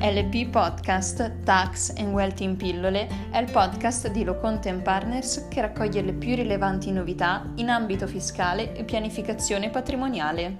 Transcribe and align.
LP 0.00 0.48
Podcast 0.48 1.42
Tax 1.42 1.92
and 1.96 2.12
Wealth 2.12 2.38
in 2.40 2.56
pillole 2.56 3.08
è 3.30 3.38
il 3.38 3.50
podcast 3.50 4.08
di 4.10 4.22
Loconte 4.22 4.72
Partners 4.74 5.48
che 5.48 5.60
raccoglie 5.60 6.02
le 6.02 6.12
più 6.12 6.36
rilevanti 6.36 6.92
novità 6.92 7.50
in 7.56 7.68
ambito 7.68 8.06
fiscale 8.06 8.76
e 8.76 8.84
pianificazione 8.84 9.70
patrimoniale. 9.70 10.56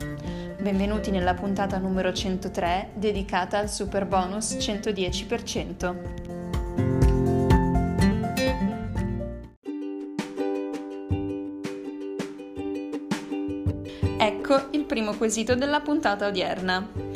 Benvenuti 0.60 1.12
nella 1.12 1.34
puntata 1.34 1.78
numero 1.78 2.12
103 2.12 2.94
dedicata 2.94 3.58
al 3.58 3.70
super 3.70 4.06
bonus 4.06 4.54
110%. 4.54 5.94
Ecco 14.18 14.66
il 14.72 14.84
primo 14.84 15.14
quesito 15.14 15.54
della 15.54 15.80
puntata 15.80 16.26
odierna. 16.26 17.07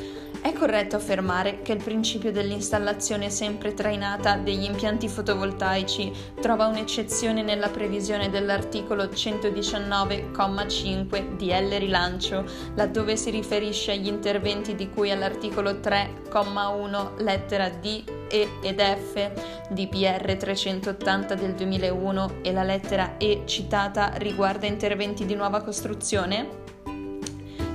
È 0.43 0.53
corretto 0.53 0.97
affermare 0.97 1.63
che 1.63 1.71
il 1.71 1.81
principio 1.81 2.33
dell'installazione 2.33 3.31
sempre 3.31 3.75
trainata 3.75 4.35
degli 4.35 4.65
impianti 4.65 5.09
fotovoltaici 5.09 6.11
trova 6.41 6.67
un'eccezione 6.67 7.43
nella 7.43 7.69
previsione 7.69 8.29
dell'articolo 8.29 9.05
119,5 9.05 11.37
DL 11.37 11.79
Rilancio, 11.79 12.45
laddove 12.75 13.17
si 13.17 13.31
riferisce 13.31 13.93
agli 13.93 14.09
interventi 14.09 14.75
di 14.75 14.91
cui 14.91 15.13
all'articolo 15.13 15.75
3,1 15.75 17.23
lettera 17.23 17.69
D 17.69 18.03
e 18.29 18.49
ed 18.63 18.81
F 18.81 19.31
DPR 19.71 20.37
380 20.37 21.37
del 21.37 21.55
2001 21.55 22.39
e 22.43 22.53
la 22.53 22.65
lettera 22.65 23.17
E 23.17 23.43
citata 23.45 24.15
riguarda 24.17 24.67
interventi 24.67 25.25
di 25.25 25.37
nuova 25.37 25.63
costruzione? 25.63 26.62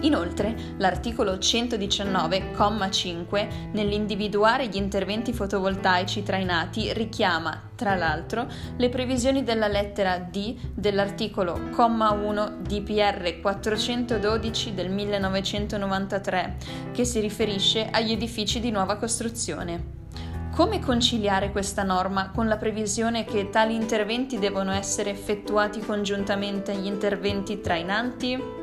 Inoltre, 0.01 0.55
l'articolo 0.77 1.33
119,5 1.33 3.71
nell'individuare 3.71 4.67
gli 4.67 4.75
interventi 4.75 5.33
fotovoltaici 5.33 6.21
trainati 6.21 6.93
richiama, 6.93 7.71
tra 7.75 7.95
l'altro, 7.95 8.45
le 8.77 8.89
previsioni 8.89 9.43
della 9.43 9.67
lettera 9.67 10.19
D 10.19 10.55
dell'articolo 10.73 11.59
1 11.75 12.57
DPR 12.61 13.39
412 13.41 14.75
del 14.75 14.91
1993, 14.91 16.57
che 16.91 17.03
si 17.03 17.19
riferisce 17.19 17.89
agli 17.89 18.11
edifici 18.11 18.59
di 18.59 18.69
nuova 18.69 18.97
costruzione. 18.97 19.95
Come 20.53 20.79
conciliare 20.79 21.51
questa 21.51 21.81
norma 21.83 22.29
con 22.31 22.47
la 22.47 22.57
previsione 22.57 23.25
che 23.25 23.49
tali 23.51 23.75
interventi 23.75 24.39
devono 24.39 24.71
essere 24.71 25.11
effettuati 25.11 25.81
congiuntamente 25.81 26.71
agli 26.71 26.87
interventi 26.87 27.61
trainanti? 27.61 28.56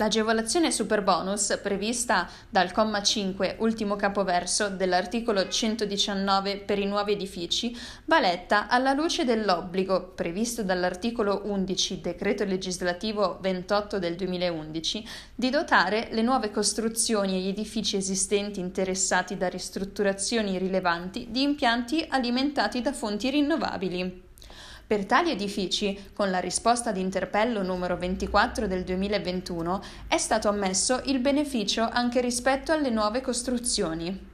L'agevolazione 0.00 0.70
super 0.70 1.02
bonus 1.02 1.58
prevista 1.62 2.26
dal 2.48 2.72
comma 2.72 3.02
5, 3.02 3.56
ultimo 3.58 3.96
capoverso 3.96 4.70
dell'articolo 4.70 5.46
119 5.46 6.56
per 6.56 6.78
i 6.78 6.86
nuovi 6.86 7.12
edifici 7.12 7.76
va 8.06 8.18
letta 8.18 8.68
alla 8.68 8.94
luce 8.94 9.26
dell'obbligo 9.26 10.12
previsto 10.14 10.62
dall'articolo 10.62 11.42
11 11.44 12.00
decreto 12.00 12.44
legislativo 12.44 13.40
28 13.42 13.98
del 13.98 14.16
2011 14.16 15.06
di 15.34 15.50
dotare 15.50 16.08
le 16.12 16.22
nuove 16.22 16.50
costruzioni 16.50 17.34
e 17.34 17.40
gli 17.40 17.48
edifici 17.48 17.98
esistenti 17.98 18.58
interessati 18.58 19.36
da 19.36 19.48
ristrutturazioni 19.48 20.56
rilevanti 20.56 21.26
di 21.30 21.42
impianti 21.42 22.06
alimentati 22.08 22.80
da 22.80 22.94
fonti 22.94 23.28
rinnovabili. 23.28 24.28
Per 24.90 25.06
tali 25.06 25.30
edifici, 25.30 25.96
con 26.12 26.30
la 26.30 26.40
risposta 26.40 26.90
di 26.90 26.98
interpello 27.00 27.62
numero 27.62 27.96
24 27.96 28.66
del 28.66 28.82
2021, 28.82 29.80
è 30.08 30.18
stato 30.18 30.48
ammesso 30.48 31.02
il 31.04 31.20
beneficio 31.20 31.88
anche 31.88 32.20
rispetto 32.20 32.72
alle 32.72 32.90
nuove 32.90 33.20
costruzioni. 33.20 34.29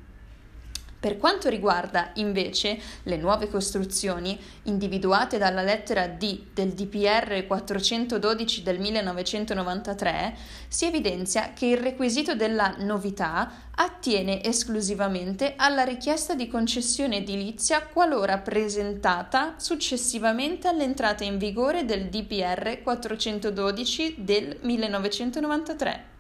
Per 1.07 1.19
quanto 1.19 1.49
riguarda 1.49 2.11
invece 2.15 2.77
le 3.05 3.17
nuove 3.17 3.49
costruzioni 3.49 4.37
individuate 4.65 5.39
dalla 5.39 5.63
lettera 5.63 6.09
D 6.09 6.47
del 6.53 6.73
DPR 6.73 7.47
412 7.47 8.65
del 8.65 8.81
1993, 8.81 10.37
si 10.67 10.85
evidenzia 10.85 11.53
che 11.55 11.67
il 11.67 11.77
requisito 11.77 12.35
della 12.35 12.75
novità 12.79 13.69
attiene 13.77 14.43
esclusivamente 14.43 15.55
alla 15.55 15.85
richiesta 15.85 16.35
di 16.35 16.49
concessione 16.49 17.19
edilizia 17.19 17.87
qualora 17.87 18.39
presentata 18.39 19.55
successivamente 19.59 20.67
all'entrata 20.67 21.23
in 21.23 21.39
vigore 21.39 21.85
del 21.85 22.09
DPR 22.09 22.83
412 22.83 24.17
del 24.19 24.59
1993. 24.61 26.16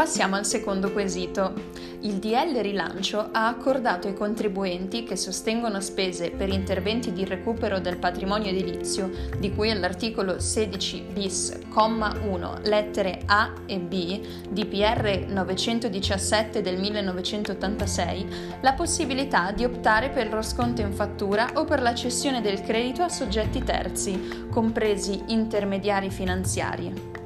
Passiamo 0.00 0.36
al 0.36 0.46
secondo 0.46 0.92
quesito. 0.92 1.52
Il 2.00 2.14
DL 2.14 2.58
Rilancio 2.62 3.28
ha 3.32 3.48
accordato 3.48 4.08
ai 4.08 4.14
contribuenti 4.14 5.04
che 5.04 5.14
sostengono 5.14 5.78
spese 5.82 6.30
per 6.30 6.48
interventi 6.48 7.12
di 7.12 7.26
recupero 7.26 7.80
del 7.80 7.98
patrimonio 7.98 8.48
edilizio, 8.48 9.10
di 9.38 9.54
cui 9.54 9.70
all'articolo 9.70 10.40
16 10.40 11.04
bis, 11.12 11.58
comma 11.68 12.16
1, 12.18 12.60
lettere 12.62 13.20
A 13.26 13.52
e 13.66 13.78
B 13.78 14.20
di 14.48 14.64
PR 14.64 15.26
917 15.28 16.62
del 16.62 16.78
1986, 16.78 18.26
la 18.62 18.72
possibilità 18.72 19.52
di 19.52 19.64
optare 19.64 20.08
per 20.08 20.32
lo 20.32 20.40
sconto 20.40 20.80
in 20.80 20.94
fattura 20.94 21.50
o 21.56 21.66
per 21.66 21.82
la 21.82 21.94
cessione 21.94 22.40
del 22.40 22.62
credito 22.62 23.02
a 23.02 23.10
soggetti 23.10 23.62
terzi, 23.62 24.46
compresi 24.50 25.24
intermediari 25.26 26.08
finanziari. 26.08 27.19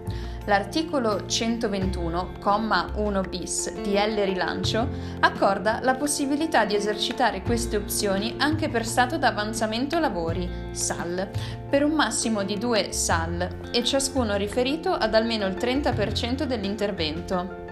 L'articolo 0.46 1.20
121,1 1.20 3.28
bis 3.28 3.72
di 3.80 3.94
L 3.94 4.14
Rilancio 4.24 4.86
accorda 5.20 5.80
la 5.82 5.94
possibilità 5.94 6.66
di 6.66 6.74
esercitare 6.74 7.40
queste 7.40 7.76
opzioni 7.76 8.34
anche 8.36 8.68
per 8.68 8.84
stato 8.84 9.16
d'avanzamento 9.16 9.98
lavori, 9.98 10.46
SAL, 10.72 11.30
per 11.70 11.82
un 11.82 11.92
massimo 11.92 12.42
di 12.42 12.58
due 12.58 12.92
SAL 12.92 13.70
e 13.72 13.82
ciascuno 13.84 14.36
riferito 14.36 14.92
ad 14.92 15.14
almeno 15.14 15.46
il 15.46 15.54
30% 15.54 16.44
dell'intervento. 16.44 17.62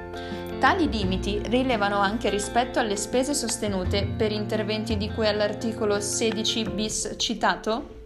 Tali 0.58 0.88
limiti 0.88 1.42
rilevano 1.44 1.98
anche 1.98 2.30
rispetto 2.30 2.78
alle 2.78 2.96
spese 2.96 3.34
sostenute 3.34 4.06
per 4.16 4.32
interventi 4.32 4.96
di 4.96 5.10
cui 5.10 5.26
all'articolo 5.26 6.00
16 6.00 6.70
bis 6.70 7.16
citato 7.18 8.00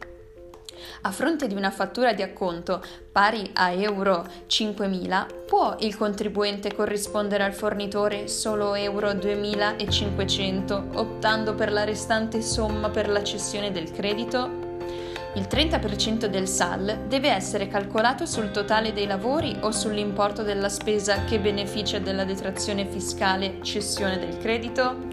a 1.07 1.13
fronte 1.13 1.47
di 1.47 1.55
una 1.55 1.71
fattura 1.71 2.13
di 2.13 2.23
acconto 2.23 2.83
pari 3.13 3.49
a 3.55 3.71
euro 3.71 4.27
5.000, 4.49 5.45
può 5.47 5.77
il 5.79 5.97
contribuente 5.97 6.75
corrispondere 6.75 7.45
al 7.45 7.55
fornitore 7.55 8.27
solo 8.27 8.75
euro 8.75 9.13
2.500 9.13 10.97
optando 10.97 11.55
per 11.55 11.71
la 11.71 11.85
restante 11.85 12.43
somma 12.43 12.91
per 12.91 13.09
la 13.09 13.23
cessione 13.23 13.71
del 13.71 13.93
credito? 13.93 14.65
Il 15.35 15.47
30% 15.49 16.27
del 16.27 16.49
SAL 16.49 17.05
deve 17.07 17.29
essere 17.29 17.69
calcolato 17.69 18.27
sul 18.27 18.51
totale 18.51 18.93
dei 18.93 19.07
lavori 19.07 19.57
o 19.61 19.71
sull'importo 19.71 20.43
della 20.43 20.69
spesa 20.69 21.23
che 21.25 21.39
beneficia 21.39 22.01
della 22.01 22.25
detrazione 22.25 22.85
fiscale 22.85 23.63
cessione 23.63 24.19
del 24.19 24.39
credito? 24.39 25.06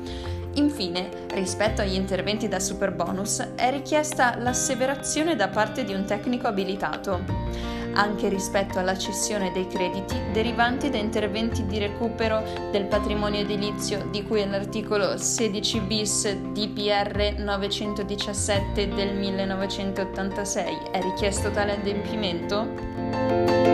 Infine, 0.56 1.10
rispetto 1.34 1.82
agli 1.82 1.96
interventi 1.96 2.48
da 2.48 2.60
superbonus, 2.60 3.40
è 3.56 3.72
richiesta 3.72 4.38
l'asseverazione 4.38 5.36
da 5.36 5.48
parte 5.48 5.84
di 5.84 5.94
un 5.94 6.06
tecnico 6.06 6.48
abilitato, 6.48 7.24
anche 7.94 8.30
rispetto 8.30 8.78
alla 8.78 8.98
cessione 8.98 9.52
dei 9.52 9.68
crediti 9.68 10.16
derivanti 10.32 10.90
da 10.90 10.98
interventi 10.98 11.66
di 11.66 11.80
recupero 11.80 12.44
del 12.72 12.86
patrimonio 12.86 13.42
edilizio 13.42 14.08
di 14.12 14.24
cui 14.24 14.42
all'articolo 14.42 15.18
16 15.18 15.80
bis 15.82 16.32
DPR 16.32 17.36
917 17.38 18.90
del 18.90 19.16
1986. 19.16 20.78
È 20.92 21.02
richiesto 21.02 21.50
tale 21.50 21.74
adempimento? 21.74 23.73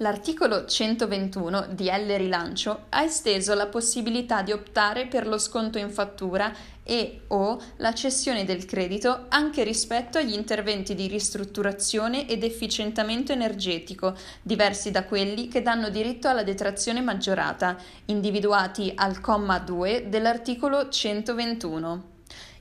L'articolo 0.00 0.64
121 0.64 1.70
di 1.72 1.86
L 1.86 2.14
Rilancio 2.16 2.84
ha 2.90 3.02
esteso 3.02 3.54
la 3.54 3.66
possibilità 3.66 4.42
di 4.42 4.52
optare 4.52 5.08
per 5.08 5.26
lo 5.26 5.38
sconto 5.38 5.76
in 5.76 5.90
fattura 5.90 6.54
e 6.84 7.22
o 7.26 7.60
la 7.78 7.92
cessione 7.92 8.44
del 8.44 8.64
credito 8.64 9.24
anche 9.28 9.64
rispetto 9.64 10.18
agli 10.18 10.34
interventi 10.34 10.94
di 10.94 11.08
ristrutturazione 11.08 12.28
ed 12.28 12.44
efficientamento 12.44 13.32
energetico, 13.32 14.14
diversi 14.40 14.92
da 14.92 15.02
quelli 15.02 15.48
che 15.48 15.62
danno 15.62 15.88
diritto 15.88 16.28
alla 16.28 16.44
detrazione 16.44 17.00
maggiorata, 17.00 17.76
individuati 18.04 18.92
al 18.94 19.20
comma 19.20 19.58
2 19.58 20.06
dell'articolo 20.08 20.88
121. 20.88 22.17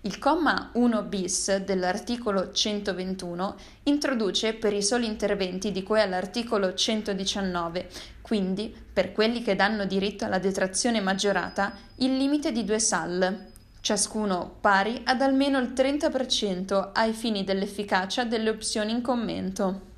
Il 0.07 0.19
comma 0.19 0.69
1 0.71 1.01
bis 1.04 1.57
dell'articolo 1.57 2.54
121 2.54 3.56
introduce 3.83 4.54
per 4.54 4.71
i 4.71 4.81
soli 4.81 5.06
interventi 5.06 5.74
di 5.74 5.83
cui 5.83 6.00
all'articolo 6.00 6.74
119, 6.74 7.89
quindi 8.21 8.74
per 8.94 9.12
quelli 9.12 9.42
che 9.42 9.57
danno 9.57 9.83
diritto 9.83 10.24
alla 10.24 10.39
detrazione 10.39 11.01
maggiorata, 11.01 11.75
il 11.95 12.15
limite 12.15 12.54
di 12.54 12.63
due 12.63 12.80
SAL, 12.80 13.48
ciascuno 13.81 14.56
pari 14.62 15.01
ad 15.04 15.21
almeno 15.21 15.59
il 15.59 15.74
30% 15.75 16.92
ai 16.94 17.12
fini 17.12 17.44
dell'efficacia 17.44 18.24
delle 18.24 18.50
opzioni 18.50 18.94
in 18.94 19.01
commento. 19.01 19.97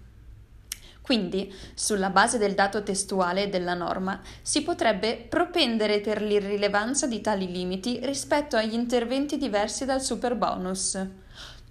Quindi, 1.10 1.52
sulla 1.74 2.12
base 2.12 2.38
del 2.38 2.54
dato 2.54 2.84
testuale 2.84 3.50
della 3.50 3.74
norma, 3.74 4.22
si 4.44 4.62
potrebbe 4.62 5.16
propendere 5.28 6.02
per 6.02 6.22
l'irrilevanza 6.22 7.08
di 7.08 7.20
tali 7.20 7.52
limiti 7.52 8.00
rispetto 8.04 8.56
agli 8.56 8.76
interventi 8.76 9.40
diversi 9.40 9.86
dal 9.86 10.04
superbonus. 10.04 11.04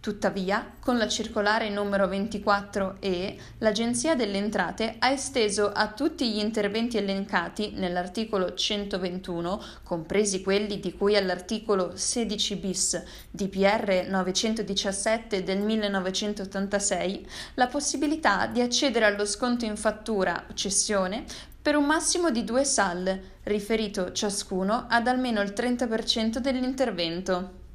Tuttavia, 0.00 0.77
con 0.79 0.97
la 0.97 1.09
circolare 1.09 1.69
numero 1.71 2.06
24E, 2.06 3.37
l'Agenzia 3.59 4.15
delle 4.15 4.39
Entrate 4.39 4.95
ha 5.00 5.11
esteso 5.11 5.73
a 5.73 5.89
tutti 5.89 6.31
gli 6.31 6.39
interventi 6.39 6.97
elencati 6.97 7.73
nell'articolo 7.75 8.55
121, 8.55 9.61
compresi 9.83 10.41
quelli 10.41 10.79
di 10.79 10.97
cui 10.97 11.17
all'articolo 11.17 11.97
16 11.97 12.56
bis 12.56 13.03
di 13.29 13.49
PR 13.49 14.06
917 14.09 15.43
del 15.43 15.59
1986, 15.62 17.27
la 17.55 17.67
possibilità 17.67 18.47
di 18.47 18.61
accedere 18.61 19.05
allo 19.05 19.27
sconto 19.27 19.65
in 19.65 19.77
fattura 19.77 20.47
o 20.49 20.55
cessione 20.55 21.25
per 21.61 21.75
un 21.75 21.85
massimo 21.85 22.31
di 22.31 22.45
due 22.45 22.62
SAL, 22.62 23.21
riferito 23.43 24.12
ciascuno 24.12 24.87
ad 24.89 25.09
almeno 25.09 25.41
il 25.41 25.53
30% 25.55 26.39
dell'intervento. 26.39 27.67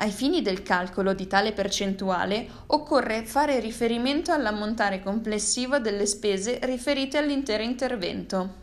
Ai 0.00 0.10
fini 0.10 0.40
del 0.40 0.62
calcolo 0.62 1.12
di 1.12 1.26
tale 1.26 1.52
percentuale 1.52 2.48
occorre 2.68 3.22
fare 3.22 3.60
riferimento 3.60 4.32
all'ammontare 4.32 5.02
complessivo 5.02 5.78
delle 5.78 6.06
spese 6.06 6.58
riferite 6.62 7.18
all'intero 7.18 7.62
intervento. 7.62 8.54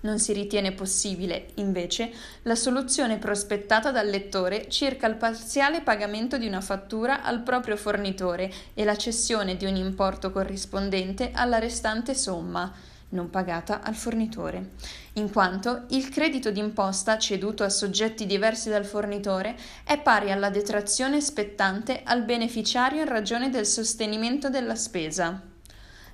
Non 0.00 0.18
si 0.18 0.32
ritiene 0.32 0.72
possibile, 0.72 1.50
invece, 1.54 2.10
la 2.42 2.56
soluzione 2.56 3.18
prospettata 3.18 3.92
dal 3.92 4.08
lettore 4.08 4.68
circa 4.68 5.06
il 5.06 5.14
parziale 5.14 5.82
pagamento 5.82 6.38
di 6.38 6.48
una 6.48 6.60
fattura 6.60 7.22
al 7.22 7.42
proprio 7.42 7.76
fornitore 7.76 8.52
e 8.74 8.84
la 8.84 8.96
cessione 8.96 9.56
di 9.56 9.64
un 9.64 9.76
importo 9.76 10.32
corrispondente 10.32 11.30
alla 11.32 11.60
restante 11.60 12.16
somma 12.16 12.74
non 13.10 13.30
pagata 13.30 13.82
al 13.82 13.94
fornitore, 13.94 14.72
in 15.14 15.30
quanto 15.30 15.84
il 15.90 16.08
credito 16.08 16.50
d'imposta 16.50 17.18
ceduto 17.18 17.62
a 17.64 17.68
soggetti 17.68 18.26
diversi 18.26 18.68
dal 18.68 18.84
fornitore 18.84 19.56
è 19.84 19.98
pari 20.00 20.30
alla 20.32 20.50
detrazione 20.50 21.20
spettante 21.20 22.02
al 22.04 22.24
beneficiario 22.24 23.02
in 23.02 23.08
ragione 23.08 23.50
del 23.50 23.66
sostenimento 23.66 24.50
della 24.50 24.74
spesa. 24.74 25.54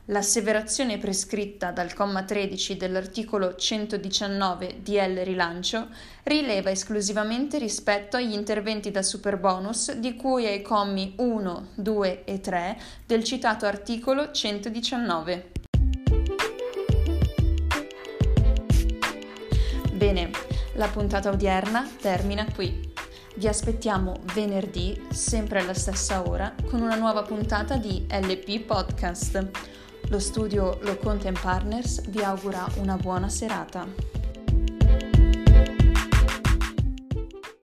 L'asseverazione 0.06 0.98
prescritta 0.98 1.70
dal 1.70 1.94
comma 1.94 2.24
13 2.24 2.76
dell'articolo 2.76 3.54
119 3.54 4.80
DL 4.82 5.22
Rilancio 5.22 5.88
rileva 6.24 6.70
esclusivamente 6.70 7.58
rispetto 7.58 8.16
agli 8.16 8.32
interventi 8.32 8.90
da 8.90 9.02
superbonus 9.02 9.92
di 9.92 10.16
cui 10.16 10.46
ai 10.46 10.60
commi 10.60 11.14
1, 11.18 11.68
2 11.76 12.24
e 12.24 12.40
3 12.40 12.80
del 13.06 13.22
citato 13.22 13.64
articolo 13.64 14.32
119. 14.32 15.61
La 20.74 20.88
puntata 20.88 21.30
odierna 21.30 21.88
termina 22.00 22.46
qui. 22.54 22.90
Vi 23.34 23.48
aspettiamo 23.48 24.20
venerdì, 24.34 25.06
sempre 25.10 25.60
alla 25.60 25.74
stessa 25.74 26.28
ora, 26.28 26.54
con 26.68 26.80
una 26.80 26.96
nuova 26.96 27.22
puntata 27.22 27.76
di 27.76 28.06
LP 28.10 28.60
Podcast. 28.60 29.50
Lo 30.08 30.18
studio 30.18 30.78
Lo 30.82 30.96
Content 30.98 31.40
Partners 31.40 32.08
vi 32.08 32.22
augura 32.22 32.66
una 32.76 32.96
buona 32.96 33.28
serata. 33.28 34.21